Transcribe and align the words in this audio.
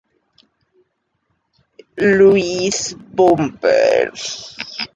Louis 1.99 2.95
Bombers. 3.13 4.57